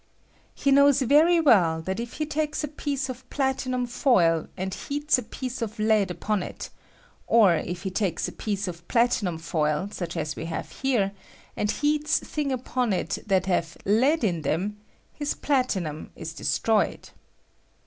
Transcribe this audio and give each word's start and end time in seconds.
He 0.55 0.71
knowa 0.71 0.93
very 1.05 1.39
well 1.39 1.79
that 1.83 1.99
if 1.99 2.17
ho 2.17 2.25
takes 2.25 2.63
a 2.63 2.67
piece 2.67 3.07
of 3.07 3.29
platinum 3.29 3.85
foil 3.85 4.47
and 4.57 4.73
heats 4.73 5.19
a 5.19 5.21
"piece 5.21 5.61
of 5.61 5.77
lead 5.77 6.09
upon 6.09 6.41
it, 6.41 6.71
or 7.27 7.53
if 7.57 7.83
he 7.83 7.91
takes 7.91 8.27
a 8.27 8.31
piece 8.31 8.67
of 8.67 8.87
platinum 8.87 9.37
foil, 9.37 9.89
such 9.91 10.17
as 10.17 10.35
we 10.35 10.45
have 10.45 10.71
here, 10.71 11.11
and 11.55 11.69
heats 11.69 12.17
things 12.17 12.51
upon 12.53 12.93
it 12.93 13.19
that 13.27 13.45
have 13.45 13.77
lead 13.85 14.23
in 14.23 14.41
them, 14.41 14.77
his 15.13 15.35
plati 15.35 15.79
num 15.83 16.09
is 16.15 16.33
destroyed. 16.33 17.11